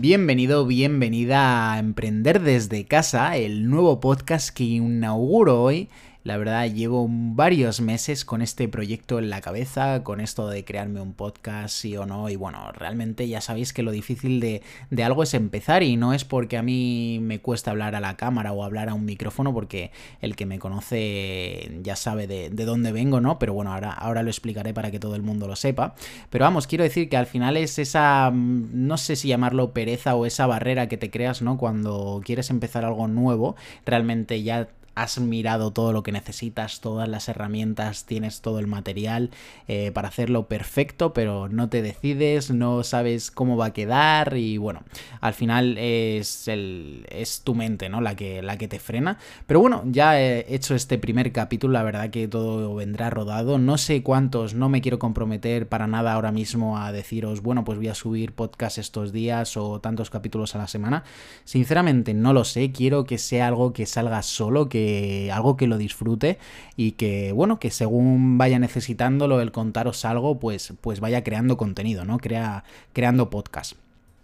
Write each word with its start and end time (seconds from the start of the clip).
Bienvenido, 0.00 0.64
bienvenida 0.64 1.72
a 1.72 1.80
Emprender 1.80 2.40
desde 2.40 2.84
casa, 2.84 3.36
el 3.36 3.68
nuevo 3.68 3.98
podcast 3.98 4.50
que 4.50 4.62
inauguro 4.62 5.60
hoy 5.60 5.88
la 6.28 6.36
verdad, 6.36 6.70
llevo 6.70 7.06
varios 7.08 7.80
meses 7.80 8.26
con 8.26 8.42
este 8.42 8.68
proyecto 8.68 9.18
en 9.18 9.30
la 9.30 9.40
cabeza, 9.40 10.04
con 10.04 10.20
esto 10.20 10.46
de 10.50 10.62
crearme 10.62 11.00
un 11.00 11.14
podcast, 11.14 11.74
sí 11.74 11.96
o 11.96 12.04
no. 12.04 12.28
Y 12.28 12.36
bueno, 12.36 12.70
realmente 12.72 13.26
ya 13.26 13.40
sabéis 13.40 13.72
que 13.72 13.82
lo 13.82 13.92
difícil 13.92 14.38
de, 14.38 14.62
algo 15.02 15.22
es 15.22 15.32
empezar 15.32 15.82
y 15.82 15.96
no 15.96 16.12
es 16.12 16.26
porque 16.26 16.58
a 16.58 16.62
mí 16.62 17.18
me 17.22 17.40
cuesta 17.40 17.70
hablar 17.70 17.94
a 17.94 18.00
la 18.00 18.18
cámara 18.18 18.52
o 18.52 18.62
hablar 18.62 18.90
a 18.90 18.94
un 18.94 19.06
micrófono, 19.06 19.54
porque 19.54 19.90
el 20.20 20.36
que 20.36 20.44
me 20.44 20.58
conoce 20.58 21.80
ya 21.82 21.96
sabe 21.96 22.26
de, 22.26 22.50
dónde 22.50 22.92
vengo, 22.92 23.22
¿no? 23.22 23.38
Pero 23.38 23.54
bueno, 23.54 23.72
ahora, 23.72 23.90
ahora 23.90 24.22
lo 24.22 24.28
explicaré 24.28 24.74
para 24.74 24.90
que 24.90 25.00
todo 25.00 25.16
el 25.16 25.22
mundo 25.22 25.48
lo 25.48 25.56
sepa. 25.56 25.94
Pero 26.28 26.44
vamos, 26.44 26.66
quiero 26.66 26.84
decir 26.84 27.08
que 27.08 27.16
al 27.16 27.26
final 27.26 27.56
es 27.56 27.78
esa, 27.78 28.30
no 28.34 28.98
sé 28.98 29.16
si 29.16 29.28
llamarlo 29.28 29.72
pereza 29.72 30.14
o 30.14 30.26
esa 30.26 30.46
barrera 30.46 30.88
que 30.88 30.98
te 30.98 31.10
creas, 31.10 31.40
¿no? 31.40 31.56
Cuando 31.56 32.20
quieres 32.22 32.50
empezar 32.50 32.84
algo 32.84 33.08
nuevo, 33.08 33.56
realmente 33.86 34.42
ya 34.42 34.68
has 35.02 35.20
mirado 35.20 35.70
todo 35.70 35.92
lo 35.92 36.02
que 36.02 36.10
necesitas, 36.10 36.80
todas 36.80 37.08
las 37.08 37.28
herramientas, 37.28 38.04
tienes 38.04 38.40
todo 38.40 38.58
el 38.58 38.66
material 38.66 39.30
eh, 39.68 39.92
para 39.92 40.08
hacerlo 40.08 40.48
perfecto, 40.48 41.12
pero 41.12 41.48
no 41.48 41.68
te 41.68 41.82
decides, 41.82 42.50
no 42.50 42.82
sabes 42.82 43.30
cómo 43.30 43.56
va 43.56 43.66
a 43.66 43.72
quedar 43.72 44.36
y 44.36 44.58
bueno, 44.58 44.82
al 45.20 45.34
final 45.34 45.78
es, 45.78 46.48
el, 46.48 47.06
es 47.10 47.42
tu 47.42 47.54
mente, 47.54 47.88
¿no? 47.88 48.00
La 48.00 48.16
que, 48.16 48.42
la 48.42 48.58
que 48.58 48.66
te 48.66 48.80
frena. 48.80 49.18
Pero 49.46 49.60
bueno, 49.60 49.84
ya 49.86 50.20
he 50.20 50.52
hecho 50.52 50.74
este 50.74 50.98
primer 50.98 51.30
capítulo, 51.30 51.74
la 51.74 51.84
verdad 51.84 52.10
que 52.10 52.26
todo 52.26 52.74
vendrá 52.74 53.08
rodado. 53.08 53.58
No 53.58 53.78
sé 53.78 54.02
cuántos, 54.02 54.54
no 54.54 54.68
me 54.68 54.80
quiero 54.80 54.98
comprometer 54.98 55.68
para 55.68 55.86
nada 55.86 56.14
ahora 56.14 56.32
mismo 56.32 56.78
a 56.78 56.90
deciros, 56.90 57.40
bueno, 57.40 57.64
pues 57.64 57.78
voy 57.78 57.88
a 57.88 57.94
subir 57.94 58.32
podcast 58.32 58.78
estos 58.78 59.12
días 59.12 59.56
o 59.56 59.80
tantos 59.80 60.10
capítulos 60.10 60.56
a 60.56 60.58
la 60.58 60.66
semana. 60.66 61.04
Sinceramente 61.44 62.14
no 62.14 62.32
lo 62.32 62.44
sé, 62.44 62.72
quiero 62.72 63.04
que 63.04 63.18
sea 63.18 63.46
algo 63.46 63.72
que 63.72 63.86
salga 63.86 64.22
solo, 64.22 64.68
que 64.68 64.87
algo 65.32 65.56
que 65.56 65.66
lo 65.66 65.78
disfrute 65.78 66.38
y 66.76 66.92
que, 66.92 67.32
bueno, 67.32 67.58
que 67.58 67.70
según 67.70 68.38
vaya 68.38 68.58
necesitándolo 68.58 69.40
el 69.40 69.52
contaros 69.52 70.04
algo, 70.04 70.38
pues, 70.38 70.74
pues 70.80 71.00
vaya 71.00 71.24
creando 71.24 71.56
contenido, 71.56 72.04
¿no? 72.04 72.18
Crea, 72.18 72.64
creando 72.92 73.30
podcast. 73.30 73.76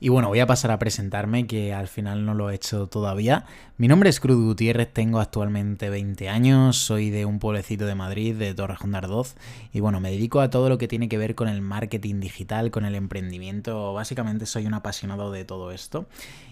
Y 0.04 0.10
bueno, 0.10 0.28
voy 0.28 0.40
a 0.40 0.46
pasar 0.46 0.70
a 0.70 0.78
presentarme, 0.78 1.46
que 1.46 1.72
al 1.72 1.88
final 1.88 2.26
no 2.26 2.34
lo 2.34 2.50
he 2.50 2.54
hecho 2.54 2.88
todavía. 2.88 3.46
Mi 3.78 3.88
nombre 3.88 4.10
es 4.10 4.20
Cruz 4.20 4.36
Gutiérrez, 4.36 4.92
tengo 4.92 5.18
actualmente 5.18 5.88
20 5.88 6.28
años, 6.28 6.76
soy 6.76 7.08
de 7.08 7.24
un 7.24 7.38
pueblecito 7.38 7.86
de 7.86 7.94
Madrid, 7.94 8.34
de 8.34 8.52
Torrejón 8.52 8.92
de 8.92 8.98
Ardoz, 8.98 9.34
y 9.72 9.80
bueno, 9.80 10.00
me 10.00 10.10
dedico 10.10 10.42
a 10.42 10.50
todo 10.50 10.68
lo 10.68 10.76
que 10.76 10.88
tiene 10.88 11.08
que 11.08 11.16
ver 11.16 11.34
con 11.34 11.48
el 11.48 11.62
marketing 11.62 12.20
digital, 12.20 12.70
con 12.70 12.84
el 12.84 12.96
emprendimiento, 12.96 13.94
básicamente 13.94 14.44
soy 14.44 14.66
un 14.66 14.74
apasionado 14.74 15.32
de 15.32 15.46
todo 15.46 15.72
esto. 15.72 16.04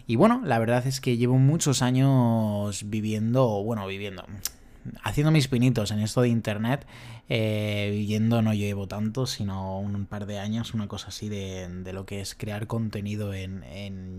Y 0.06 0.16
bueno, 0.16 0.41
la 0.47 0.59
verdad 0.59 0.87
es 0.87 1.03
que 1.03 1.19
llevo 1.19 1.37
muchos 1.37 1.83
años 1.83 2.84
viviendo, 2.89 3.62
bueno, 3.62 3.87
viviendo, 3.87 4.25
haciendo 5.02 5.30
mis 5.30 5.48
pinitos 5.48 5.91
en 5.91 6.00
esto 6.00 6.22
de 6.22 6.28
internet 6.28 6.86
eh, 7.34 7.88
viviendo 7.92 8.42
no 8.42 8.52
llevo 8.52 8.88
tanto, 8.88 9.27
sino 9.27 9.78
un 9.78 10.05
par 10.05 10.27
de 10.27 10.38
años, 10.38 10.75
una 10.75 10.86
cosa 10.86 11.08
así 11.08 11.30
de, 11.30 11.66
lo 11.92 12.05
que 12.05 12.20
es 12.20 12.34
crear 12.34 12.66
contenido 12.66 13.33
en, 13.33 13.62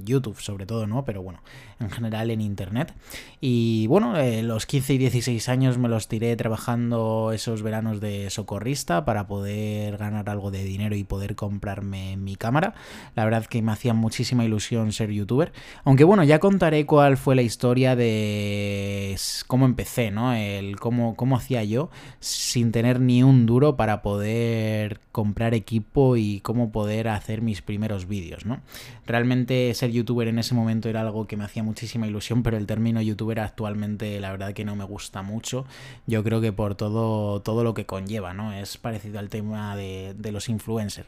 YouTube, 0.03 0.39
sobre 0.39 0.65
todo, 0.65 0.87
¿no? 0.87 1.05
Pero 1.05 1.21
bueno, 1.21 1.41
en 1.79 1.89
general 1.89 2.31
en 2.31 2.41
Internet. 2.41 2.93
Y 3.39 3.87
bueno, 3.87 4.17
eh, 4.17 4.41
los 4.41 4.65
15 4.65 4.95
y 4.95 4.97
16 4.97 5.47
años 5.47 5.77
me 5.77 5.89
los 5.89 6.07
tiré 6.07 6.35
trabajando 6.35 7.31
esos 7.33 7.61
veranos 7.61 8.01
de 8.01 8.29
socorrista 8.31 9.05
para 9.05 9.27
poder 9.27 9.97
ganar 9.97 10.29
algo 10.29 10.49
de 10.49 10.63
dinero 10.63 10.95
y 10.95 11.03
poder 11.03 11.35
comprarme 11.35 12.17
mi 12.17 12.35
cámara. 12.35 12.73
La 13.15 13.25
verdad 13.25 13.45
que 13.45 13.61
me 13.61 13.71
hacía 13.71 13.93
muchísima 13.93 14.43
ilusión 14.43 14.91
ser 14.91 15.11
youtuber. 15.11 15.53
Aunque 15.83 16.03
bueno, 16.03 16.23
ya 16.23 16.39
contaré 16.39 16.85
cuál 16.85 17.17
fue 17.17 17.35
la 17.35 17.43
historia 17.43 17.95
de 17.95 19.15
cómo 19.47 19.65
empecé, 19.65 20.11
¿no? 20.11 20.33
El 20.59 20.79
cómo, 20.79 21.15
cómo 21.15 21.37
hacía 21.37 21.63
yo 21.63 21.89
sin 22.19 22.71
tener 22.71 22.99
ni 22.99 23.23
un 23.23 23.45
duro 23.45 23.75
para 23.75 24.01
poder 24.01 24.99
comprar 25.11 25.53
equipo 25.53 26.17
y 26.17 26.39
cómo 26.41 26.71
poder 26.71 27.07
hacer 27.07 27.41
mis 27.41 27.61
primeros 27.61 28.07
vídeos, 28.07 28.45
¿no? 28.45 28.61
Realmente 29.05 29.73
ser 29.73 29.91
youtuber 29.91 30.27
en 30.27 30.39
ese 30.39 30.55
momento 30.55 30.89
era 30.89 31.01
algo 31.01 31.27
que 31.27 31.37
me 31.37 31.43
hacía 31.43 31.63
muchísima 31.63 32.07
ilusión, 32.07 32.43
pero 32.43 32.57
el 32.57 32.65
término 32.65 33.01
youtuber 33.01 33.39
actualmente 33.39 34.19
la 34.19 34.31
verdad 34.31 34.53
que 34.53 34.65
no 34.65 34.75
me 34.75 34.83
gusta 34.85 35.21
mucho. 35.21 35.65
Yo 36.07 36.23
creo 36.23 36.41
que 36.41 36.51
por 36.51 36.75
todo, 36.75 37.41
todo 37.41 37.63
lo 37.63 37.73
que 37.73 37.85
conlleva, 37.85 38.33
¿no? 38.33 38.53
Es 38.53 38.77
parecido 38.77 39.19
al 39.19 39.29
tema 39.29 39.75
de, 39.75 40.15
de 40.17 40.31
los 40.31 40.49
influencers. 40.49 41.07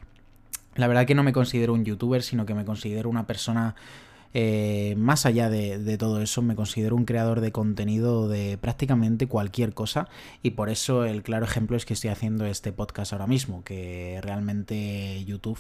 La 0.75 0.88
verdad 0.88 1.05
que 1.05 1.16
no 1.16 1.23
me 1.23 1.31
considero 1.31 1.73
un 1.73 1.85
youtuber, 1.85 2.22
sino 2.22 2.45
que 2.45 2.53
me 2.53 2.66
considero 2.66 3.09
una 3.09 3.25
persona 3.25 3.75
eh, 4.33 4.95
más 4.97 5.25
allá 5.25 5.49
de, 5.49 5.97
todo 5.97 6.21
eso, 6.21 6.41
me 6.41 6.55
considero 6.55 6.95
un 6.95 7.05
creador 7.05 7.39
de 7.39 7.51
contenido 7.51 8.27
de 8.27 8.57
prácticamente 8.57 9.27
cualquier 9.27 9.73
cosa 9.73 10.09
y 10.43 10.51
por 10.51 10.69
eso 10.69 11.05
el 11.05 11.23
claro 11.23 11.45
ejemplo 11.45 11.77
es 11.77 11.85
que 11.85 11.93
estoy 11.93 12.09
haciendo 12.09 12.45
este 12.45 12.73
podcast 12.73 13.13
ahora 13.13 13.27
mismo, 13.27 13.63
que 13.63 14.19
realmente 14.21 15.23
YouTube 15.25 15.59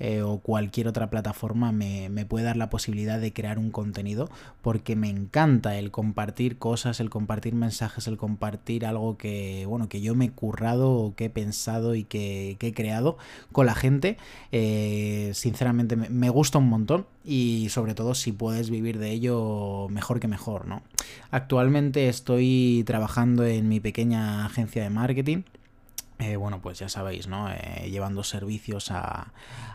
eh, 0.00 0.22
o 0.22 0.38
cualquier 0.38 0.88
otra 0.88 1.10
plataforma 1.10 1.72
me, 1.72 2.10
puede 2.24 2.46
dar 2.46 2.56
la 2.56 2.70
posibilidad 2.70 3.20
de 3.20 3.32
crear 3.32 3.58
un 3.58 3.70
contenido 3.70 4.30
porque 4.62 4.96
me 4.96 5.10
encanta 5.10 5.78
el 5.78 5.90
compartir 5.90 6.56
cosas, 6.56 7.00
el 7.00 7.10
compartir 7.10 7.54
mensajes, 7.54 8.06
el 8.06 8.16
compartir 8.16 8.86
algo 8.86 9.18
que, 9.18 9.66
bueno, 9.68 9.88
que 9.88 10.00
yo 10.00 10.14
me 10.14 10.26
he 10.26 10.30
currado 10.30 11.12
que 11.16 11.26
he 11.26 11.30
pensado 11.30 11.94
y 11.94 12.04
que, 12.04 12.56
he 12.58 12.72
creado 12.72 13.18
con 13.52 13.66
la 13.66 13.74
gente. 13.74 14.16
Eh, 14.52 15.32
sinceramente 15.34 15.96
me 15.96 16.30
gusta 16.30 16.56
un 16.58 16.68
montón 16.70 17.06
y 17.24 17.68
sobre 17.70 17.94
todo 17.94 18.14
si 18.14 18.32
puedes 18.32 18.70
vivir 18.70 18.98
de 18.98 19.10
ello 19.10 19.88
mejor 19.88 20.20
que 20.20 20.28
mejor, 20.28 20.66
¿no? 20.66 20.82
Actualmente 21.30 22.08
estoy 22.08 22.84
trabajando 22.86 23.44
en 23.46 23.68
mi 23.68 23.80
pequeña 23.80 24.44
agencia 24.44 24.82
de 24.82 24.90
marketing. 24.90 25.42
Eh, 26.20 26.36
bueno, 26.36 26.62
pues 26.62 26.78
ya 26.78 26.88
sabéis, 26.88 27.26
¿no? 27.26 27.50
Eh, 27.50 27.88
llevando 27.90 28.22
servicios 28.22 28.92
a, 28.92 29.32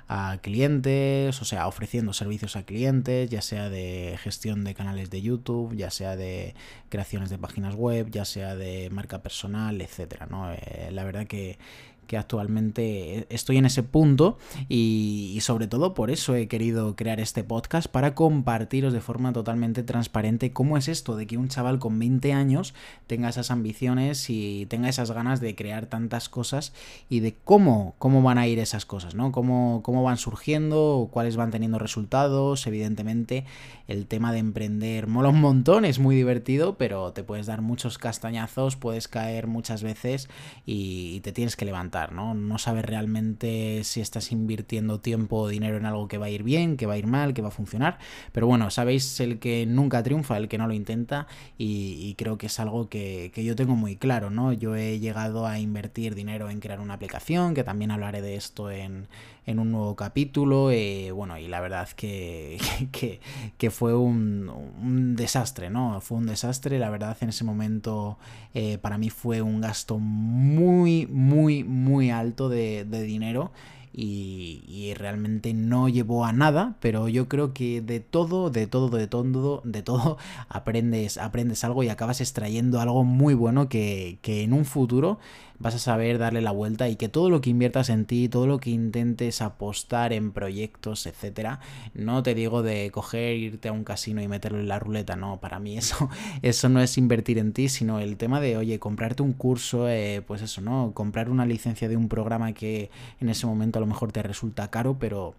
a, 0.07 0.37
clientes, 0.41 1.41
o 1.41 1.45
sea, 1.45 1.67
ofreciendo 1.67 2.13
servicios 2.13 2.55
a 2.55 2.63
clientes, 2.63 3.29
ya 3.29 3.41
sea 3.41 3.69
de 3.69 4.17
gestión 4.23 4.63
de 4.63 4.73
canales 4.73 5.09
de 5.09 5.21
YouTube, 5.21 5.75
ya 5.75 5.89
sea 5.89 6.15
de 6.15 6.55
creaciones 6.87 7.29
de 7.29 7.37
páginas 7.39 7.75
web, 7.75 8.09
ya 8.09 8.23
sea 8.23 8.55
de 8.55 8.89
marca 8.89 9.21
personal, 9.21 9.81
etcétera, 9.81 10.27
¿no? 10.27 10.53
Eh, 10.53 10.89
la 10.91 11.03
verdad 11.03 11.27
que, 11.27 11.59
que 12.09 12.17
actualmente 12.17 13.27
estoy 13.29 13.57
en 13.57 13.67
ese 13.67 13.83
punto 13.83 14.39
y, 14.67 15.37
sobre 15.41 15.67
todo 15.67 15.93
por 15.93 16.09
eso 16.09 16.35
he 16.35 16.47
querido 16.47 16.95
crear 16.95 17.19
este 17.19 17.43
podcast 17.43 17.87
para 17.87 18.15
compartiros 18.15 18.93
de 18.93 18.99
forma 18.99 19.31
totalmente 19.31 19.83
transparente 19.83 20.51
cómo 20.51 20.75
es 20.75 20.87
esto 20.87 21.15
de 21.15 21.27
que 21.27 21.37
un 21.37 21.49
chaval 21.49 21.77
con 21.77 21.99
20 21.99 22.33
años 22.33 22.73
tenga 23.05 23.29
esas 23.29 23.51
ambiciones 23.51 24.27
y 24.29 24.65
tenga 24.65 24.89
esas 24.89 25.11
ganas 25.11 25.39
de 25.39 25.55
crear 25.55 25.85
tantas 25.85 26.29
cosas 26.29 26.73
y 27.09 27.19
de 27.19 27.35
cómo, 27.43 27.93
cómo 27.99 28.23
van 28.23 28.39
a 28.39 28.47
ir 28.47 28.57
esas 28.57 28.87
cosas, 28.87 29.13
¿no? 29.13 29.31
Cómo, 29.31 29.81
cómo 29.83 30.01
van 30.01 30.17
surgiendo, 30.17 31.09
cuáles 31.11 31.35
van 31.35 31.51
teniendo 31.51 31.77
resultados, 31.77 32.65
evidentemente 32.65 33.45
el 33.87 34.07
tema 34.07 34.33
de 34.33 34.39
emprender 34.39 35.05
mola 35.05 35.29
un 35.29 35.41
montón, 35.41 35.85
es 35.85 35.99
muy 35.99 36.15
divertido, 36.15 36.75
pero 36.75 37.13
te 37.13 37.23
puedes 37.23 37.45
dar 37.45 37.61
muchos 37.61 37.99
castañazos, 37.99 38.75
puedes 38.75 39.07
caer 39.07 39.45
muchas 39.45 39.83
veces 39.83 40.27
y 40.65 41.19
te 41.19 41.31
tienes 41.31 41.55
que 41.55 41.65
levantar. 41.65 41.98
¿No? 42.07 42.33
No 42.33 42.57
sabes 42.57 42.85
realmente 42.85 43.83
si 43.83 44.01
estás 44.01 44.31
invirtiendo 44.31 44.99
tiempo 44.99 45.37
o 45.37 45.47
dinero 45.47 45.77
en 45.77 45.85
algo 45.85 46.07
que 46.07 46.17
va 46.17 46.27
a 46.27 46.29
ir 46.29 46.43
bien, 46.43 46.77
que 46.77 46.85
va 46.85 46.93
a 46.93 46.97
ir 46.97 47.07
mal, 47.07 47.33
que 47.33 47.41
va 47.41 47.49
a 47.49 47.51
funcionar. 47.51 47.99
Pero 48.31 48.47
bueno, 48.47 48.69
sabéis 48.69 49.19
el 49.19 49.39
que 49.39 49.65
nunca 49.65 50.03
triunfa, 50.03 50.37
el 50.37 50.47
que 50.47 50.57
no 50.57 50.67
lo 50.67 50.73
intenta, 50.73 51.27
y, 51.57 52.15
creo 52.17 52.37
que 52.37 52.47
es 52.47 52.59
algo 52.59 52.89
que, 52.89 53.31
yo 53.35 53.55
tengo 53.55 53.75
muy 53.75 53.95
claro, 53.95 54.29
¿no? 54.29 54.53
Yo 54.53 54.75
he 54.75 54.99
llegado 54.99 55.45
a 55.45 55.59
invertir 55.59 56.15
dinero 56.15 56.49
en 56.49 56.59
crear 56.59 56.79
una 56.79 56.95
aplicación, 56.95 57.53
que 57.53 57.63
también 57.63 57.91
hablaré 57.91 58.21
de 58.21 58.35
esto 58.35 58.71
en, 58.71 59.07
un 59.47 59.71
nuevo 59.71 59.95
capítulo. 59.95 60.69
Eh, 60.69 61.11
bueno, 61.11 61.37
y 61.39 61.47
la 61.47 61.59
verdad 61.59 61.89
que, 61.89 62.59
que, 63.57 63.71
fue 63.71 63.95
un, 63.95 65.15
desastre, 65.15 65.69
¿no? 65.69 66.01
Fue 66.01 66.17
un 66.17 66.27
desastre. 66.27 66.77
La 66.77 66.89
verdad, 66.89 67.17
en 67.21 67.29
ese 67.29 67.43
momento 67.43 68.19
eh, 68.53 68.77
para 68.77 68.97
mí 68.97 69.09
fue 69.09 69.41
un 69.41 69.61
gasto 69.61 69.97
muy, 69.97 71.07
muy, 71.07 71.63
muy 71.63 71.63
muy 71.89 72.11
alto 72.11 72.49
de, 72.49 72.85
dinero 72.85 73.51
y, 73.91 74.93
realmente 74.95 75.53
no 75.53 75.89
llevó 75.89 76.25
a 76.25 76.33
nada, 76.33 76.75
pero 76.79 77.07
yo 77.07 77.27
creo 77.27 77.53
que 77.53 77.81
de 77.81 77.99
todo, 77.99 78.49
de 78.49 78.67
todo, 78.67 78.89
de 78.89 79.07
todo, 79.07 79.61
de 79.65 79.81
todo, 79.81 80.17
aprendes, 80.49 81.17
aprendes 81.17 81.63
algo 81.63 81.83
y 81.83 81.89
acabas 81.89 82.21
extrayendo 82.21 82.79
algo 82.79 83.03
muy 83.03 83.33
bueno 83.33 83.69
que, 83.69 84.19
que 84.21 84.43
en 84.43 84.53
un 84.53 84.65
futuro 84.65 85.19
vas 85.59 85.75
a 85.75 85.79
saber 85.79 86.17
darle 86.17 86.41
la 86.41 86.51
vuelta 86.51 86.87
y 86.89 86.95
que 86.95 87.09
todo 87.09 87.29
lo 87.29 87.41
que 87.41 87.49
inviertas 87.49 87.89
en 87.89 88.05
ti, 88.05 88.29
todo 88.29 88.47
lo 88.47 88.59
que 88.59 88.69
intentes 88.69 89.41
apostar 89.41 90.13
en 90.13 90.31
proyectos, 90.31 91.05
etcétera, 91.05 91.59
no 91.93 92.23
te 92.23 92.33
digo 92.33 92.63
de 92.63 92.89
coger, 92.91 93.35
irte 93.35 93.67
a 93.67 93.73
un 93.73 93.83
casino 93.83 94.21
y 94.21 94.27
meterlo 94.27 94.59
en 94.59 94.69
la 94.69 94.79
ruleta, 94.79 95.15
no, 95.15 95.39
para 95.39 95.59
mí 95.59 95.77
eso, 95.77 96.09
eso 96.41 96.69
no 96.69 96.81
es 96.81 96.97
invertir 96.97 97.37
en 97.37 97.53
ti, 97.53 97.69
sino 97.69 97.99
el 97.99 98.17
tema 98.17 98.39
de, 98.39 98.57
oye, 98.57 98.79
comprarte 98.79 99.21
un 99.21 99.33
curso, 99.33 99.89
eh, 99.89 100.23
pues 100.25 100.41
eso, 100.41 100.61
¿no? 100.61 100.93
Comprar 100.93 101.29
una 101.29 101.45
licencia 101.45 101.89
de 101.89 101.97
un 101.97 102.07
programa 102.07 102.53
que 102.53 102.89
en 103.19 103.29
ese 103.29 103.45
momento 103.45 103.79
a 103.79 103.81
lo 103.81 103.87
mejor 103.87 104.11
te 104.11 104.23
resulta 104.23 104.69
caro, 104.69 104.97
pero 104.97 105.35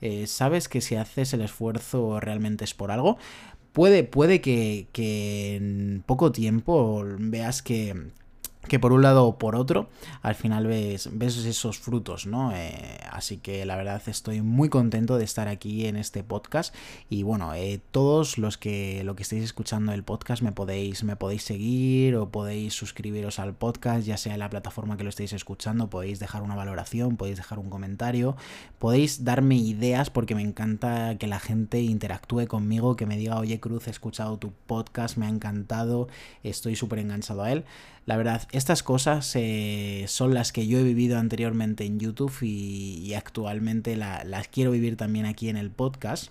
eh, 0.00 0.26
sabes 0.26 0.68
que 0.68 0.80
si 0.80 0.94
haces 0.96 1.32
el 1.32 1.40
esfuerzo 1.40 2.20
realmente 2.20 2.64
es 2.64 2.74
por 2.74 2.90
algo. 2.90 3.18
Puede, 3.72 4.04
puede 4.04 4.40
que, 4.40 4.86
que 4.92 5.56
en 5.56 6.04
poco 6.06 6.30
tiempo 6.30 7.04
veas 7.18 7.60
que 7.60 8.12
que 8.68 8.78
por 8.78 8.92
un 8.92 9.02
lado 9.02 9.26
o 9.26 9.38
por 9.38 9.56
otro, 9.56 9.88
al 10.22 10.34
final 10.34 10.66
ves, 10.66 11.10
ves 11.12 11.36
esos 11.36 11.78
frutos, 11.78 12.26
¿no? 12.26 12.52
Eh, 12.54 12.98
así 13.10 13.38
que 13.38 13.64
la 13.66 13.76
verdad 13.76 14.02
estoy 14.06 14.42
muy 14.42 14.68
contento 14.68 15.18
de 15.18 15.24
estar 15.24 15.48
aquí 15.48 15.86
en 15.86 15.96
este 15.96 16.22
podcast 16.22 16.74
y 17.08 17.22
bueno, 17.22 17.54
eh, 17.54 17.80
todos 17.90 18.38
los 18.38 18.58
que 18.58 19.02
lo 19.04 19.16
que 19.16 19.22
estéis 19.22 19.44
escuchando 19.44 19.92
el 19.92 20.02
podcast 20.02 20.42
me 20.42 20.52
podéis, 20.52 21.04
me 21.04 21.16
podéis 21.16 21.42
seguir 21.42 22.16
o 22.16 22.30
podéis 22.30 22.74
suscribiros 22.74 23.38
al 23.38 23.54
podcast, 23.54 24.06
ya 24.06 24.16
sea 24.16 24.34
en 24.34 24.40
la 24.40 24.50
plataforma 24.50 24.96
que 24.96 25.04
lo 25.04 25.10
estéis 25.10 25.32
escuchando, 25.32 25.90
podéis 25.90 26.18
dejar 26.18 26.42
una 26.42 26.54
valoración, 26.54 27.16
podéis 27.16 27.36
dejar 27.36 27.58
un 27.58 27.70
comentario, 27.70 28.36
podéis 28.78 29.24
darme 29.24 29.56
ideas 29.56 30.10
porque 30.10 30.34
me 30.34 30.42
encanta 30.42 31.16
que 31.18 31.26
la 31.26 31.40
gente 31.40 31.80
interactúe 31.80 32.46
conmigo, 32.46 32.96
que 32.96 33.06
me 33.06 33.16
diga, 33.16 33.38
oye 33.38 33.60
Cruz, 33.60 33.88
he 33.88 33.90
escuchado 33.90 34.38
tu 34.38 34.52
podcast, 34.66 35.16
me 35.16 35.26
ha 35.26 35.28
encantado, 35.28 36.08
estoy 36.42 36.76
súper 36.76 36.98
enganchado 36.98 37.42
a 37.42 37.52
él. 37.52 37.64
La 38.06 38.18
verdad, 38.18 38.46
estas 38.56 38.82
cosas 38.82 39.32
eh, 39.34 40.04
son 40.08 40.32
las 40.32 40.52
que 40.52 40.66
yo 40.66 40.78
he 40.78 40.82
vivido 40.82 41.18
anteriormente 41.18 41.84
en 41.84 41.98
YouTube 41.98 42.32
y, 42.42 43.12
actualmente 43.14 43.96
las 43.96 44.48
quiero 44.48 44.70
vivir 44.70 44.96
también 44.96 45.26
aquí 45.26 45.48
en 45.48 45.56
el 45.56 45.70
podcast. 45.70 46.30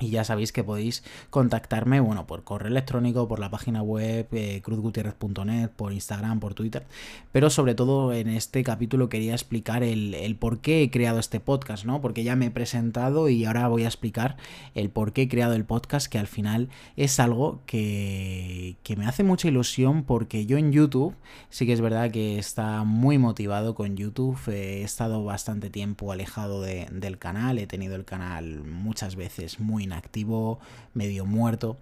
Y 0.00 0.10
ya 0.10 0.24
sabéis 0.24 0.50
que 0.50 0.64
podéis 0.64 1.04
contactarme, 1.30 2.00
bueno, 2.00 2.26
por 2.26 2.42
correo 2.42 2.68
electrónico, 2.68 3.28
por 3.28 3.38
la 3.38 3.50
página 3.50 3.80
web, 3.80 4.26
eh, 4.32 4.60
cruzgutierrez.net, 4.64 5.70
por 5.70 5.92
Instagram, 5.92 6.40
por 6.40 6.54
Twitter. 6.54 6.84
Pero 7.30 7.48
sobre 7.48 7.76
todo 7.76 8.12
en 8.12 8.28
este 8.28 8.64
capítulo 8.64 9.08
quería 9.08 9.34
explicar 9.34 9.84
el, 9.84 10.36
por 10.40 10.58
qué 10.58 10.82
he 10.82 10.90
creado 10.90 11.20
este 11.20 11.38
podcast, 11.38 11.84
¿no? 11.84 12.00
Porque 12.00 12.24
ya 12.24 12.34
me 12.34 12.46
he 12.46 12.50
presentado 12.50 13.28
y 13.28 13.44
ahora 13.44 13.68
voy 13.68 13.84
a 13.84 13.86
explicar 13.86 14.36
el 14.74 14.90
por 14.90 15.12
qué 15.12 15.22
he 15.22 15.28
creado 15.28 15.54
el 15.54 15.64
podcast, 15.64 16.08
que 16.08 16.18
al 16.18 16.26
final 16.26 16.70
es 16.96 17.20
algo 17.20 17.60
que, 17.64 18.76
que 18.82 18.96
me 18.96 19.06
hace 19.06 19.22
mucha 19.22 19.46
ilusión 19.46 20.02
porque 20.02 20.44
yo 20.44 20.58
en 20.58 20.72
YouTube, 20.72 21.14
sí 21.50 21.66
que 21.66 21.72
es 21.72 21.80
verdad 21.80 22.10
que 22.10 22.36
está 22.38 22.82
muy 22.82 23.18
motivado 23.18 23.76
con 23.76 23.96
YouTube, 23.96 24.38
he 24.48 24.82
estado 24.82 25.22
bastante 25.22 25.70
tiempo 25.70 26.10
alejado 26.10 26.62
del 26.62 27.18
canal, 27.18 27.58
he 27.58 27.68
tenido 27.68 27.94
el 27.94 28.04
canal 28.04 28.64
muchas 28.64 29.14
veces 29.14 29.60
muy 29.60 29.84
inactivo, 29.94 30.58
medio 30.92 31.24
muerto. 31.24 31.76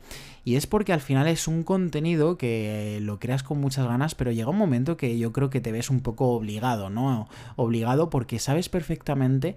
Y 0.45 0.57
es 0.57 0.67
porque 0.67 0.93
al 0.93 1.01
final 1.01 1.29
es 1.29 1.49
un 1.49 1.63
contenido 1.63 2.37
que 2.37 2.99
lo 3.03 3.19
creas 3.19 3.43
con 3.43 3.61
muchas 3.61 3.87
ganas, 3.87 4.15
pero 4.15 4.33
llega 4.33 4.51
un 4.51 4.59
momento 4.59 4.97
que 4.97 5.19
yo 5.19 5.33
creo 5.33 5.51
que 5.51 5.61
te 5.61 5.73
ves 5.73 5.89
un 5.89 6.01
poco 6.01 6.29
obligado, 6.29 6.91
¿no? 6.91 7.29
Obligado 7.57 8.11
porque 8.11 8.39
sabes 8.39 8.69
perfectamente 8.69 9.57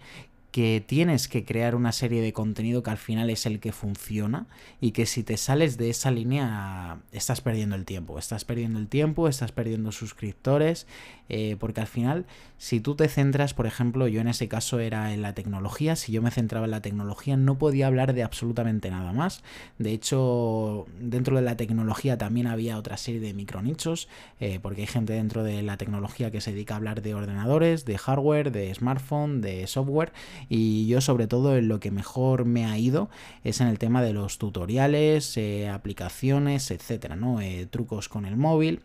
que 0.56 0.82
tienes 0.88 1.28
que 1.28 1.44
crear 1.44 1.76
una 1.76 1.92
serie 1.92 2.22
de 2.22 2.32
contenido 2.32 2.82
que 2.82 2.90
al 2.90 2.98
final 2.98 3.30
es 3.30 3.46
el 3.46 3.60
que 3.60 3.74
funciona 3.74 4.48
y 4.80 4.92
que 4.92 5.06
si 5.06 5.22
te 5.22 5.36
sales 5.36 5.78
de 5.78 5.90
esa 5.90 6.12
línea 6.12 7.00
estás 7.12 7.42
perdiendo 7.42 7.76
el 7.76 7.84
tiempo, 7.84 8.18
estás 8.18 8.46
perdiendo 8.46 8.80
el 8.80 8.88
tiempo, 8.88 9.28
estás 9.28 9.52
perdiendo 9.52 9.92
suscriptores, 9.92 10.88
eh, 11.28 11.58
porque 11.60 11.82
al 11.82 11.88
final 11.88 12.26
si 12.58 12.80
tú 12.80 12.96
te 12.96 13.10
centras, 13.10 13.54
por 13.54 13.68
ejemplo, 13.68 14.08
yo 14.08 14.22
en 14.22 14.30
ese 14.30 14.48
caso 14.48 14.80
era 14.80 15.14
en 15.14 15.22
la 15.22 15.34
tecnología, 15.34 15.98
si 15.98 16.14
yo 16.14 16.22
me 16.22 16.32
centraba 16.32 16.66
en 16.66 16.72
la 16.72 16.82
tecnología 16.82 17.36
no 17.36 17.58
podía 17.58 17.88
hablar 17.88 18.14
de 18.14 18.24
absolutamente 18.24 18.90
nada 18.90 19.12
más, 19.12 19.44
de 19.78 19.92
hecho 19.92 20.86
dentro 20.98 21.36
de 21.36 21.42
la 21.42 21.58
tecnología 21.58 22.18
también 22.18 22.48
había 22.48 22.78
otra 22.78 22.96
serie 22.96 23.20
de 23.20 23.34
micronichos, 23.34 24.08
eh, 24.40 24.60
porque 24.62 24.82
hay 24.82 24.88
gente 24.88 25.12
dentro 25.12 25.44
de 25.44 25.64
la 25.64 25.76
tecnología 25.76 26.32
que 26.32 26.40
se 26.40 26.54
dedica 26.54 26.76
a 26.76 26.78
hablar 26.78 27.02
de 27.02 27.14
ordenadores, 27.14 27.84
de 27.84 27.98
hardware, 27.98 28.54
de 28.54 28.74
smartphone, 28.74 29.42
de 29.42 29.68
software, 29.68 30.14
y 30.50 30.88
yo 30.88 31.02
sobre 31.02 31.28
todo 31.28 31.58
en 31.58 31.68
lo 31.68 31.80
que 31.80 31.92
mejor 31.92 32.46
me 32.46 32.66
ha 32.66 32.78
ido 32.78 33.10
es 33.44 33.62
en 33.62 33.68
el 33.68 33.80
tema 33.80 34.02
de 34.02 34.14
los 34.14 34.38
tutoriales, 34.38 35.38
eh, 35.38 35.70
aplicaciones, 35.70 36.72
etcétera, 36.72 37.16
¿no? 37.16 37.42
Eh, 37.42 37.68
trucos 37.70 38.10
con 38.10 38.26
el 38.26 38.38
móvil. 38.38 38.82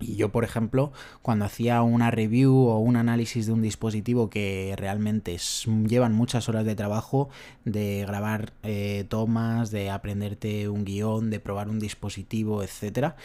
Y 0.00 0.16
yo, 0.16 0.30
por 0.30 0.44
ejemplo, 0.44 0.92
cuando 1.22 1.44
hacía 1.44 1.82
una 1.82 2.10
review 2.10 2.52
o 2.52 2.78
un 2.78 2.96
análisis 2.96 3.46
de 3.46 3.52
un 3.52 3.62
dispositivo 3.62 4.28
que 4.28 4.74
realmente 4.76 5.38
llevan 5.86 6.12
muchas 6.12 6.48
horas 6.48 6.64
de 6.64 6.74
trabajo, 6.74 7.28
de 7.64 8.04
grabar 8.06 8.52
eh, 8.64 9.06
tomas, 9.08 9.70
de 9.70 9.90
aprenderte 9.90 10.68
un 10.68 10.84
guion, 10.84 11.30
de 11.30 11.40
probar 11.40 11.68
un 11.68 11.78
dispositivo, 11.78 12.62
etcétera, 12.62 13.16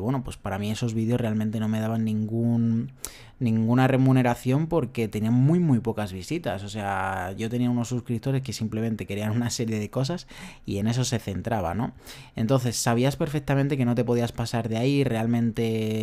bueno, 0.00 0.24
pues 0.24 0.36
para 0.36 0.58
mí 0.58 0.70
esos 0.70 0.94
vídeos 0.94 1.20
realmente 1.20 1.60
no 1.60 1.68
me 1.68 1.80
daban 1.80 2.04
ningún 2.04 2.90
ninguna 3.40 3.86
remuneración 3.86 4.66
porque 4.66 5.06
tenían 5.08 5.34
muy 5.34 5.60
muy 5.60 5.80
pocas 5.80 6.12
visitas. 6.12 6.64
O 6.64 6.68
sea, 6.68 7.32
yo 7.36 7.48
tenía 7.48 7.70
unos 7.70 7.88
suscriptores 7.88 8.42
que 8.42 8.52
simplemente 8.52 9.06
querían 9.06 9.32
una 9.32 9.50
serie 9.50 9.78
de 9.78 9.90
cosas 9.90 10.26
y 10.66 10.78
en 10.78 10.88
eso 10.88 11.04
se 11.04 11.18
centraba, 11.18 11.74
¿no? 11.74 11.92
Entonces 12.36 12.76
sabías 12.76 13.16
perfectamente 13.16 13.76
que 13.76 13.84
no 13.84 13.94
te 13.94 14.04
podías 14.04 14.32
pasar 14.32 14.68
de 14.68 14.78
ahí, 14.78 15.04
realmente 15.04 15.97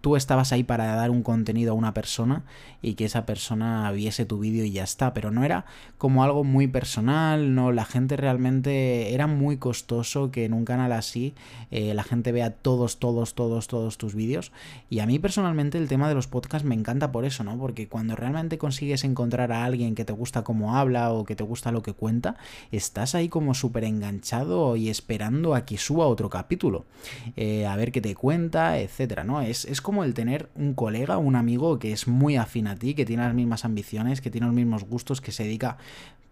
tú 0.00 0.16
estabas 0.16 0.52
ahí 0.52 0.62
para 0.62 0.94
dar 0.94 1.10
un 1.10 1.22
contenido 1.22 1.72
a 1.72 1.74
una 1.74 1.94
persona 1.94 2.44
y 2.82 2.94
que 2.94 3.04
esa 3.04 3.26
persona 3.26 3.90
viese 3.92 4.24
tu 4.24 4.38
vídeo 4.38 4.64
y 4.64 4.70
ya 4.70 4.84
está, 4.84 5.12
pero 5.12 5.30
no 5.30 5.44
era 5.44 5.64
como 5.96 6.22
algo 6.22 6.44
muy 6.44 6.68
personal, 6.68 7.54
no, 7.54 7.72
la 7.72 7.84
gente 7.84 8.16
realmente 8.16 9.14
era 9.14 9.26
muy 9.26 9.56
costoso 9.56 10.30
que 10.30 10.44
en 10.44 10.52
un 10.52 10.64
canal 10.64 10.92
así 10.92 11.34
eh, 11.70 11.94
la 11.94 12.04
gente 12.04 12.32
vea 12.32 12.50
todos, 12.50 12.98
todos, 12.98 13.34
todos, 13.34 13.66
todos 13.66 13.98
tus 13.98 14.14
vídeos 14.14 14.52
y 14.90 15.00
a 15.00 15.06
mí 15.06 15.18
personalmente 15.18 15.78
el 15.78 15.88
tema 15.88 16.08
de 16.08 16.14
los 16.14 16.28
podcasts 16.28 16.66
me 16.66 16.74
encanta 16.74 17.10
por 17.10 17.24
eso, 17.24 17.42
¿no? 17.44 17.58
Porque 17.58 17.88
cuando 17.88 18.14
realmente 18.14 18.58
consigues 18.58 19.04
encontrar 19.04 19.52
a 19.52 19.64
alguien 19.64 19.94
que 19.94 20.04
te 20.04 20.12
gusta 20.12 20.44
cómo 20.44 20.76
habla 20.76 21.12
o 21.12 21.24
que 21.24 21.34
te 21.36 21.44
gusta 21.44 21.72
lo 21.72 21.82
que 21.82 21.92
cuenta, 21.92 22.36
estás 22.70 23.14
ahí 23.14 23.28
como 23.28 23.54
súper 23.54 23.84
enganchado 23.84 24.76
y 24.76 24.88
esperando 24.88 25.54
a 25.54 25.64
que 25.64 25.78
suba 25.78 26.06
otro 26.06 26.30
capítulo, 26.30 26.84
eh, 27.36 27.66
a 27.66 27.76
ver 27.76 27.92
qué 27.92 28.00
te 28.00 28.14
cuenta, 28.14 28.78
etcétera, 28.78 29.24
¿no? 29.24 29.37
Es, 29.42 29.64
es 29.64 29.80
como 29.80 30.04
el 30.04 30.14
tener 30.14 30.48
un 30.54 30.74
colega, 30.74 31.18
un 31.18 31.36
amigo 31.36 31.78
que 31.78 31.92
es 31.92 32.08
muy 32.08 32.36
afín 32.36 32.66
a 32.66 32.76
ti, 32.76 32.94
que 32.94 33.04
tiene 33.04 33.22
las 33.24 33.34
mismas 33.34 33.64
ambiciones, 33.64 34.20
que 34.20 34.30
tiene 34.30 34.46
los 34.46 34.56
mismos 34.56 34.84
gustos, 34.84 35.20
que 35.20 35.32
se 35.32 35.44
dedica 35.44 35.78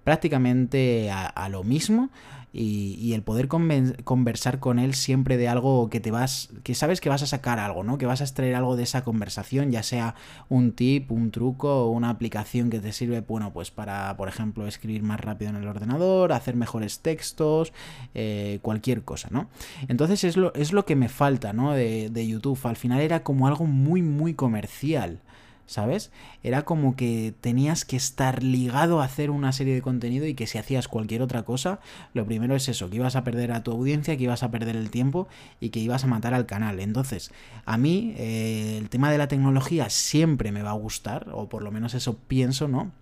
prácticamente 0.06 1.10
a, 1.10 1.48
lo 1.48 1.64
mismo 1.64 2.10
y, 2.52 3.12
el 3.12 3.22
poder 3.22 3.48
conversar 3.48 4.60
con 4.60 4.78
él 4.78 4.94
siempre 4.94 5.36
de 5.36 5.48
algo 5.48 5.90
que 5.90 5.98
te 5.98 6.12
vas, 6.12 6.50
que 6.62 6.76
sabes 6.76 7.00
que 7.00 7.08
vas 7.08 7.24
a 7.24 7.26
sacar 7.26 7.58
algo, 7.58 7.82
¿no? 7.82 7.98
Que 7.98 8.06
vas 8.06 8.20
a 8.20 8.24
extraer 8.24 8.54
algo 8.54 8.76
de 8.76 8.84
esa 8.84 9.02
conversación, 9.02 9.72
ya 9.72 9.82
sea 9.82 10.14
un 10.48 10.70
tip, 10.70 11.10
un 11.10 11.32
truco 11.32 11.86
o 11.86 11.90
una 11.90 12.08
aplicación 12.08 12.70
que 12.70 12.78
te 12.78 12.92
sirve, 12.92 13.20
bueno, 13.22 13.52
pues 13.52 13.72
para, 13.72 14.16
por 14.16 14.28
ejemplo, 14.28 14.68
escribir 14.68 15.02
más 15.02 15.18
rápido 15.18 15.50
en 15.50 15.56
el 15.56 15.66
ordenador, 15.66 16.32
hacer 16.32 16.54
mejores 16.54 17.00
textos, 17.00 17.72
eh, 18.14 18.60
cualquier 18.62 19.02
cosa, 19.02 19.26
¿no? 19.32 19.48
Entonces 19.88 20.22
es 20.22 20.36
lo, 20.36 20.54
es 20.54 20.72
lo 20.72 20.86
que 20.86 20.94
me 20.94 21.08
falta, 21.08 21.52
¿no? 21.52 21.72
De, 21.72 22.10
de 22.10 22.28
YouTube. 22.28 22.60
Al 22.62 22.76
final 22.76 23.00
era 23.00 23.24
como 23.24 23.48
algo 23.48 23.66
muy, 23.66 24.02
muy 24.02 24.34
comercial. 24.34 25.20
¿Sabes? 25.66 26.10
Era 26.42 26.64
como 26.64 26.96
que 26.96 27.34
tenías 27.40 27.84
que 27.84 27.96
estar 27.96 28.42
ligado 28.42 29.00
a 29.00 29.04
hacer 29.04 29.30
una 29.30 29.52
serie 29.52 29.74
de 29.74 29.82
contenido 29.82 30.26
y 30.26 30.34
que 30.34 30.46
si 30.46 30.58
hacías 30.58 30.88
cualquier 30.88 31.22
otra 31.22 31.42
cosa, 31.44 31.80
lo 32.14 32.24
primero 32.24 32.54
es 32.54 32.68
eso, 32.68 32.88
que 32.88 32.96
ibas 32.96 33.16
a 33.16 33.24
perder 33.24 33.52
a 33.52 33.62
tu 33.62 33.72
audiencia, 33.72 34.16
que 34.16 34.24
ibas 34.24 34.42
a 34.42 34.50
perder 34.50 34.76
el 34.76 34.90
tiempo 34.90 35.28
y 35.60 35.70
que 35.70 35.80
ibas 35.80 36.04
a 36.04 36.06
matar 36.06 36.34
al 36.34 36.46
canal. 36.46 36.80
Entonces, 36.80 37.32
a 37.64 37.76
mí 37.76 38.14
eh, 38.16 38.76
el 38.78 38.88
tema 38.88 39.10
de 39.10 39.18
la 39.18 39.28
tecnología 39.28 39.90
siempre 39.90 40.52
me 40.52 40.62
va 40.62 40.70
a 40.70 40.74
gustar, 40.74 41.28
o 41.32 41.48
por 41.48 41.62
lo 41.62 41.70
menos 41.70 41.94
eso 41.94 42.16
pienso, 42.16 42.68
¿no? 42.68 42.92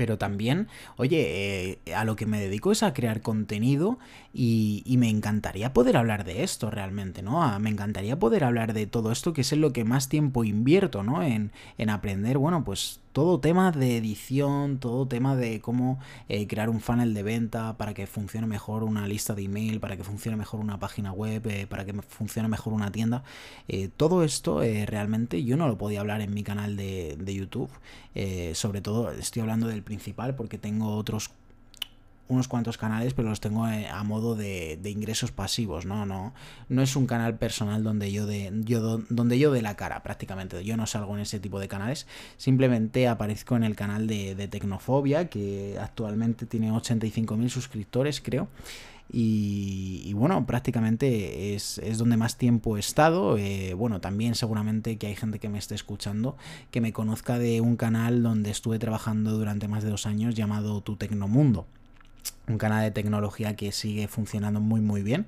Pero 0.00 0.16
también, 0.16 0.68
oye, 0.96 1.76
eh, 1.84 1.94
a 1.94 2.06
lo 2.06 2.16
que 2.16 2.24
me 2.24 2.40
dedico 2.40 2.72
es 2.72 2.82
a 2.82 2.94
crear 2.94 3.20
contenido 3.20 3.98
y, 4.32 4.96
me 4.96 5.10
encantaría 5.10 5.74
poder 5.74 5.98
hablar 5.98 6.24
de 6.24 6.42
esto 6.42 6.70
realmente, 6.70 7.20
¿no? 7.20 7.60
me 7.60 7.68
encantaría 7.68 8.18
poder 8.18 8.44
hablar 8.44 8.72
de 8.72 8.86
todo 8.86 9.12
esto 9.12 9.34
que 9.34 9.42
es 9.42 9.52
en 9.52 9.60
lo 9.60 9.74
que 9.74 9.84
más 9.84 10.08
tiempo 10.08 10.42
invierto, 10.44 11.02
¿no? 11.02 11.22
En, 11.22 11.52
en 11.76 11.90
aprender, 11.90 12.38
bueno, 12.38 12.64
pues 12.64 13.00
todo 13.12 13.40
tema 13.40 13.72
de 13.72 13.96
edición, 13.96 14.78
todo 14.78 15.06
tema 15.06 15.36
de 15.36 15.60
cómo 15.60 15.98
eh, 16.28 16.46
crear 16.46 16.68
un 16.68 16.80
funnel 16.80 17.14
de 17.14 17.22
venta 17.22 17.76
para 17.76 17.94
que 17.94 18.06
funcione 18.06 18.46
mejor 18.46 18.84
una 18.84 19.06
lista 19.08 19.34
de 19.34 19.42
email, 19.42 19.80
para 19.80 19.96
que 19.96 20.04
funcione 20.04 20.36
mejor 20.36 20.60
una 20.60 20.78
página 20.78 21.12
web, 21.12 21.46
eh, 21.46 21.66
para 21.66 21.84
que 21.84 21.92
funcione 22.02 22.48
mejor 22.48 22.72
una 22.72 22.92
tienda. 22.92 23.22
Eh, 23.68 23.88
todo 23.96 24.24
esto 24.24 24.60
realmente 24.60 25.42
yo 25.44 25.56
no 25.56 25.68
lo 25.68 25.78
podía 25.78 26.00
hablar 26.00 26.20
en 26.20 26.32
mi 26.34 26.42
canal 26.42 26.76
de, 26.76 27.16
de 27.18 27.34
YouTube. 27.34 27.70
sobre 28.54 28.80
todo 28.80 29.10
estoy 29.12 29.42
hablando 29.42 29.66
del 29.68 29.82
principal 29.82 30.34
porque 30.34 30.58
tengo 30.58 30.96
otros 30.96 31.30
unos 32.34 32.48
cuantos 32.48 32.78
canales, 32.78 33.14
pero 33.14 33.28
los 33.28 33.40
tengo 33.40 33.68
eh, 33.68 33.88
a 33.88 34.02
modo 34.04 34.34
de, 34.34 34.78
ingresos 34.84 35.32
pasivos, 35.32 35.86
¿no? 35.86 36.06
No, 36.06 36.32
no 36.68 36.82
es 36.82 36.96
un 36.96 37.06
canal 37.06 37.36
personal 37.38 37.82
donde 37.82 38.10
yo 38.12 38.26
de, 38.26 38.50
yo, 38.64 38.98
donde 39.08 39.38
yo 39.38 39.52
de 39.52 39.62
la 39.62 39.76
cara, 39.76 40.02
prácticamente. 40.02 40.64
Yo 40.64 40.76
no 40.76 40.86
salgo 40.86 41.14
en 41.14 41.22
ese 41.22 41.40
tipo 41.40 41.60
de 41.60 41.68
canales. 41.68 42.06
Simplemente 42.36 43.08
aparezco 43.08 43.56
en 43.56 43.64
el 43.64 43.76
canal 43.76 44.06
de, 44.06 44.48
Tecnofobia, 44.48 45.28
que 45.28 45.78
actualmente 45.80 46.46
tiene 46.46 46.70
85.000 46.72 47.48
suscriptores, 47.48 48.20
creo. 48.20 48.48
Y, 49.12 50.12
bueno, 50.14 50.46
prácticamente 50.46 51.54
es, 51.54 51.80
donde 51.98 52.16
más 52.16 52.38
tiempo 52.38 52.76
he 52.76 52.80
estado. 52.80 53.36
Eh, 53.38 53.74
bueno, 53.74 54.00
también 54.00 54.34
seguramente 54.34 54.98
que 54.98 55.08
hay 55.08 55.16
gente 55.16 55.40
que 55.40 55.48
me 55.48 55.58
esté 55.58 55.74
escuchando 55.74 56.36
que 56.70 56.80
me 56.80 56.92
conozca 56.92 57.38
de 57.38 57.60
un 57.60 57.76
canal 57.76 58.22
donde 58.22 58.50
estuve 58.50 58.78
trabajando 58.78 59.32
durante 59.32 59.66
más 59.66 59.82
de 59.82 59.90
dos 59.90 60.06
años 60.06 60.34
llamado 60.36 60.80
Tu 60.82 60.96
Tecnomundo. 60.96 61.66
Un 62.50 62.58
canal 62.58 62.82
de 62.82 62.90
tecnología 62.90 63.54
que 63.54 63.70
sigue 63.70 64.08
funcionando 64.08 64.60
muy 64.60 64.80
muy 64.80 65.02
bien 65.02 65.26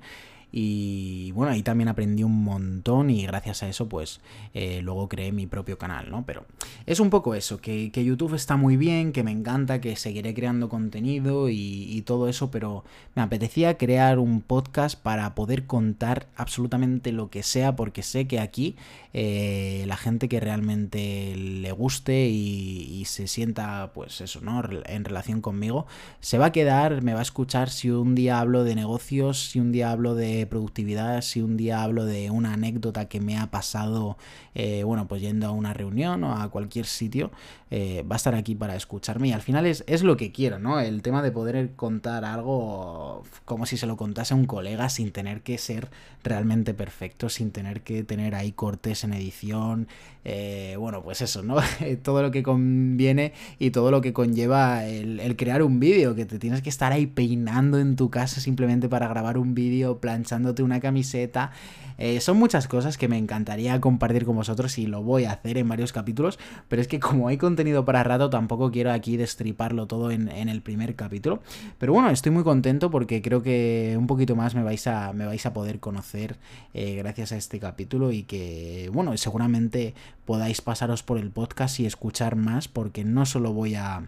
y 0.55 1.31
bueno, 1.31 1.51
ahí 1.51 1.63
también 1.63 1.87
aprendí 1.87 2.23
un 2.23 2.43
montón 2.43 3.09
y 3.09 3.25
gracias 3.25 3.63
a 3.63 3.69
eso 3.69 3.89
pues 3.89 4.21
eh, 4.53 4.81
luego 4.83 5.09
creé 5.09 5.31
mi 5.31 5.47
propio 5.47 5.79
canal, 5.79 6.11
¿no? 6.11 6.25
Pero 6.27 6.45
es 6.85 6.99
un 6.99 7.09
poco 7.09 7.33
eso, 7.33 7.59
que, 7.59 7.89
YouTube 7.91 8.35
está 8.35 8.55
muy 8.55 8.77
bien, 8.77 9.13
que 9.13 9.23
me 9.23 9.31
encanta, 9.31 9.81
que 9.81 9.95
seguiré 9.95 10.35
creando 10.35 10.69
contenido 10.69 11.49
y, 11.49 12.03
todo 12.05 12.27
eso, 12.27 12.51
pero 12.51 12.83
me 13.15 13.21
apetecía 13.21 13.77
crear 13.77 14.19
un 14.19 14.41
podcast 14.41 14.99
para 15.01 15.33
poder 15.35 15.65
contar 15.65 16.27
absolutamente 16.35 17.13
lo 17.13 17.29
que 17.29 17.41
sea, 17.41 17.75
porque 17.77 18.03
sé 18.03 18.27
que 18.27 18.39
aquí 18.39 18.75
eh, 19.13 19.85
la 19.87 19.95
gente 19.95 20.27
que 20.27 20.41
realmente 20.41 21.33
le 21.35 21.71
guste 21.71 22.27
y, 22.27 22.89
y 22.91 23.05
se 23.05 23.27
sienta 23.27 23.91
pues 23.95 24.21
eso, 24.21 24.41
¿no? 24.41 24.61
En 24.85 25.05
relación 25.05 25.41
conmigo, 25.41 25.87
se 26.19 26.37
va 26.37 26.47
a 26.47 26.51
quedar, 26.51 27.01
me 27.01 27.13
va 27.13 27.19
a 27.19 27.23
escuchar 27.23 27.69
si 27.69 27.89
un 27.89 28.15
día 28.15 28.39
hablo 28.39 28.65
de 28.65 28.75
negocios, 28.75 29.49
si 29.49 29.61
un 29.61 29.71
día 29.71 29.89
hablo 29.89 30.13
de 30.13 30.42
productividad, 30.47 31.21
si 31.21 31.41
un 31.41 31.57
día 31.57 31.83
hablo 31.83 32.05
de 32.05 32.31
una 32.31 32.53
anécdota 32.53 33.05
que 33.05 33.19
me 33.19 33.37
ha 33.37 33.51
pasado, 33.51 34.17
eh, 34.55 34.83
bueno, 34.83 35.07
pues 35.07 35.21
yendo 35.21 35.47
a 35.47 35.51
una 35.51 35.73
reunión 35.73 36.23
o 36.23 36.35
a 36.35 36.49
cualquier 36.49 36.85
sitio, 36.85 37.31
eh, 37.71 38.03
va 38.09 38.15
a 38.15 38.17
estar 38.17 38.35
aquí 38.35 38.55
para 38.55 38.75
escucharme. 38.75 39.29
Y 39.29 39.31
al 39.31 39.41
final 39.41 39.65
es, 39.65 39.83
es, 39.87 40.03
lo 40.03 40.17
que 40.17 40.31
quiero, 40.31 40.59
¿no? 40.59 40.79
El 40.79 41.01
tema 41.01 41.21
de 41.21 41.31
poder 41.31 41.71
contar 41.75 42.25
algo 42.25 43.23
como 43.45 43.65
si 43.65 43.77
se 43.77 43.87
lo 43.87 43.97
contase 43.97 44.33
un 44.33 44.45
colega 44.45 44.89
sin 44.89 45.11
tener 45.11 45.41
que 45.41 45.57
ser 45.57 45.89
realmente 46.23 46.73
perfecto, 46.73 47.29
sin 47.29 47.51
tener 47.51 47.81
que 47.81 48.03
tener 48.03 48.35
ahí 48.35 48.51
cortes 48.51 49.03
en 49.03 49.13
edición. 49.13 49.87
Eh, 50.25 50.75
bueno, 50.79 51.03
pues 51.03 51.21
eso, 51.21 51.43
¿no? 51.43 51.55
todo 52.03 52.21
lo 52.21 52.31
que 52.31 52.43
conviene 52.43 53.33
y 53.59 53.71
todo 53.71 53.91
lo 53.91 54.01
que 54.01 54.13
conlleva 54.13 54.85
el, 54.85 55.35
crear 55.35 55.63
un 55.63 55.79
vídeo, 55.79 56.15
que 56.15 56.25
te 56.25 56.39
tienes 56.39 56.61
que 56.61 56.69
estar 56.69 56.91
ahí 56.91 57.07
peinando 57.07 57.79
en 57.79 57.95
tu 57.95 58.09
casa 58.09 58.39
simplemente 58.39 58.87
para 58.87 59.07
grabar 59.07 59.37
un 59.37 59.53
vídeo, 59.53 59.99
planchando 60.33 60.63
una 60.63 60.79
camiseta. 60.79 61.51
Eh, 61.97 62.19
son 62.19 62.37
muchas 62.37 62.67
cosas 62.67 62.97
que 62.97 63.07
me 63.07 63.17
encantaría 63.17 63.79
compartir 63.79 64.25
con 64.25 64.35
vosotros 64.35 64.77
y 64.79 64.87
lo 64.87 65.03
voy 65.03 65.25
a 65.25 65.33
hacer 65.33 65.59
en 65.59 65.69
varios 65.69 65.93
capítulos, 65.93 66.39
pero 66.67 66.81
es 66.81 66.87
que 66.87 66.99
como 66.99 67.27
hay 67.27 67.37
contenido 67.37 67.85
para 67.85 68.03
rato, 68.03 68.29
tampoco 68.31 68.71
quiero 68.71 68.91
aquí 68.91 69.15
destriparlo 69.15 69.85
todo 69.85 70.09
en, 70.09 70.29
el 70.29 70.61
primer 70.61 70.95
capítulo. 70.95 71.41
Pero 71.77 71.93
bueno, 71.93 72.09
estoy 72.09 72.31
muy 72.31 72.43
contento 72.43 72.89
porque 72.89 73.21
creo 73.21 73.43
que 73.43 73.95
un 73.97 74.07
poquito 74.07 74.35
más 74.35 74.55
me 74.55 74.63
vais 74.63 74.87
a, 74.87 75.13
me 75.13 75.25
vais 75.25 75.45
a 75.45 75.53
poder 75.53 75.79
conocer 75.79 76.37
eh, 76.73 76.95
gracias 76.95 77.31
a 77.31 77.37
este 77.37 77.59
capítulo 77.59 78.11
y 78.11 78.23
que, 78.23 78.89
bueno, 78.91 79.15
seguramente 79.17 79.93
podáis 80.25 80.61
pasaros 80.61 81.03
por 81.03 81.19
el 81.19 81.29
podcast 81.29 81.79
y 81.79 81.85
escuchar 81.85 82.35
más 82.35 82.67
porque 82.67 83.03
no 83.03 83.25
solo 83.25 83.53
voy 83.53 83.75
a 83.75 84.07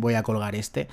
voy 0.00 0.14
a 0.14 0.22
colgar 0.22 0.54
este, 0.54 0.88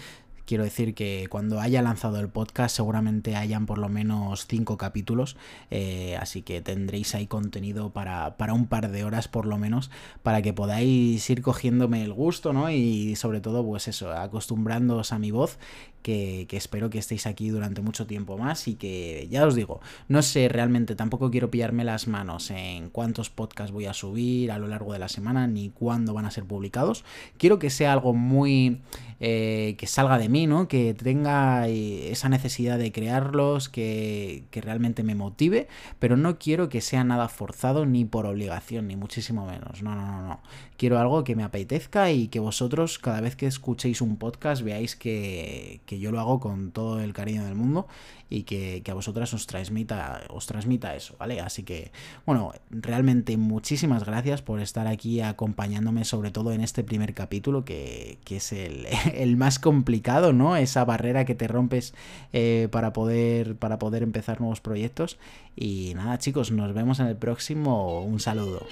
Quiero 0.51 0.65
decir 0.65 0.93
que 0.93 1.27
cuando 1.29 1.61
haya 1.61 1.81
lanzado 1.81 2.19
el 2.19 2.27
podcast 2.27 2.75
seguramente 2.75 3.37
hayan 3.37 3.65
por 3.65 3.77
lo 3.77 3.87
menos 3.87 4.47
cinco 4.47 4.75
capítulos, 4.75 5.37
eh, 5.69 6.17
así 6.19 6.41
que 6.41 6.59
tendréis 6.59 7.15
ahí 7.15 7.25
contenido 7.25 7.93
para, 7.93 8.35
para, 8.35 8.53
un 8.53 8.67
par 8.67 8.91
de 8.91 9.05
horas 9.05 9.29
por 9.29 9.45
lo 9.45 9.57
menos, 9.57 9.91
para 10.23 10.41
que 10.41 10.51
podáis 10.51 11.29
ir 11.29 11.41
cogiéndome 11.41 12.03
el 12.03 12.11
gusto, 12.11 12.51
¿no? 12.51 12.69
Y 12.69 13.15
sobre 13.15 13.39
todo, 13.39 13.65
pues 13.65 13.87
eso, 13.87 14.11
acostumbrándoos 14.11 15.13
a 15.13 15.19
mi 15.19 15.31
voz 15.31 15.57
que, 16.01 16.47
espero 16.51 16.89
que 16.89 16.99
estéis 16.99 17.27
aquí 17.27 17.49
durante 17.49 17.81
mucho 17.81 18.05
tiempo 18.07 18.37
más 18.37 18.67
y 18.67 18.75
que 18.75 19.27
ya 19.29 19.45
os 19.45 19.55
digo, 19.55 19.81
no 20.07 20.21
sé 20.21 20.49
realmente, 20.49 20.95
tampoco 20.95 21.31
quiero 21.31 21.51
pillarme 21.51 21.83
las 21.83 22.07
manos 22.07 22.51
en 22.51 22.89
cuántos 22.89 23.29
podcasts 23.29 23.71
voy 23.71 23.85
a 23.85 23.93
subir 23.93 24.51
a 24.51 24.59
lo 24.59 24.67
largo 24.67 24.93
de 24.93 24.99
la 24.99 25.09
semana 25.09 25.47
ni 25.47 25.69
cuándo 25.69 26.13
van 26.13 26.25
a 26.25 26.31
ser 26.31 26.45
publicados. 26.45 27.03
Quiero 27.37 27.59
que 27.59 27.69
sea 27.69 27.93
algo 27.93 28.13
muy... 28.13 28.81
Eh, 29.23 29.75
que 29.77 29.85
salga 29.85 30.17
de 30.17 30.29
mí, 30.29 30.47
¿no? 30.47 30.67
Que 30.67 30.95
tenga 30.95 31.67
eh, 31.67 32.11
esa 32.11 32.27
necesidad 32.27 32.79
de 32.79 32.91
crearlos, 32.91 33.69
que, 33.69 34.45
que 34.49 34.61
realmente 34.61 35.03
me 35.03 35.13
motive, 35.13 35.67
pero 35.99 36.17
no 36.17 36.39
quiero 36.39 36.69
que 36.69 36.81
sea 36.81 37.03
nada 37.03 37.29
forzado 37.29 37.85
ni 37.85 38.03
por 38.03 38.25
obligación, 38.25 38.87
ni 38.87 38.95
muchísimo 38.95 39.45
menos. 39.45 39.83
No, 39.83 39.93
no, 39.93 40.07
no, 40.07 40.27
no. 40.27 40.41
Quiero 40.75 40.97
algo 40.97 41.23
que 41.23 41.35
me 41.35 41.43
apetezca 41.43 42.09
y 42.09 42.29
que 42.29 42.39
vosotros 42.39 42.97
cada 42.97 43.21
vez 43.21 43.35
que 43.35 43.45
escuchéis 43.45 44.01
un 44.01 44.17
podcast 44.17 44.63
veáis 44.63 44.95
que 44.95 45.81
que 45.91 45.99
yo 45.99 46.09
lo 46.13 46.21
hago 46.21 46.39
con 46.39 46.71
todo 46.71 47.01
el 47.01 47.11
cariño 47.11 47.43
del 47.43 47.53
mundo 47.53 47.85
y 48.29 48.43
que, 48.43 48.81
a 48.89 48.93
vosotras 48.93 49.33
os 49.33 49.45
transmita, 49.45 50.21
os 50.29 50.45
transmita 50.45 50.95
eso, 50.95 51.17
¿vale? 51.19 51.41
Así 51.41 51.63
que, 51.63 51.91
bueno, 52.25 52.53
realmente 52.69 53.35
muchísimas 53.35 54.05
gracias 54.05 54.41
por 54.41 54.61
estar 54.61 54.87
aquí 54.87 55.19
acompañándome, 55.19 56.05
sobre 56.05 56.31
todo 56.31 56.53
en 56.53 56.61
este 56.61 56.85
primer 56.85 57.13
capítulo, 57.13 57.65
que, 57.65 58.19
es 58.25 58.53
el, 58.53 59.35
más 59.35 59.59
complicado, 59.59 60.31
¿no? 60.31 60.55
Esa 60.55 60.85
barrera 60.85 61.25
que 61.25 61.35
te 61.35 61.49
rompes 61.49 61.93
eh, 62.31 62.69
para, 62.71 62.93
poder, 62.93 63.57
para 63.57 63.77
poder 63.77 64.01
empezar 64.01 64.39
nuevos 64.39 64.61
proyectos. 64.61 65.19
Y 65.57 65.91
nada, 65.95 66.17
chicos, 66.19 66.51
nos 66.51 66.73
vemos 66.73 67.01
en 67.01 67.07
el 67.07 67.17
próximo. 67.17 68.01
Un 68.01 68.21
saludo. 68.21 68.65